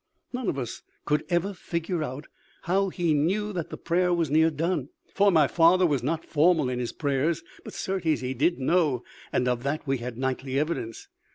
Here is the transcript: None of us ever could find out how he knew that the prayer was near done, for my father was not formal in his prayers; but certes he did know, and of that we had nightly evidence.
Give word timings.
None 0.33 0.49
of 0.49 0.57
us 0.57 0.81
ever 1.29 1.49
could 1.53 1.57
find 1.59 2.03
out 2.03 2.25
how 2.63 2.89
he 2.89 3.13
knew 3.13 3.53
that 3.53 3.69
the 3.69 3.77
prayer 3.77 4.11
was 4.11 4.31
near 4.31 4.49
done, 4.49 4.89
for 5.13 5.31
my 5.31 5.45
father 5.47 5.85
was 5.85 6.01
not 6.01 6.25
formal 6.25 6.69
in 6.69 6.79
his 6.79 6.91
prayers; 6.91 7.43
but 7.63 7.75
certes 7.75 8.21
he 8.21 8.33
did 8.33 8.57
know, 8.57 9.03
and 9.31 9.47
of 9.47 9.61
that 9.61 9.85
we 9.85 9.99
had 9.99 10.17
nightly 10.17 10.57
evidence. 10.57 11.07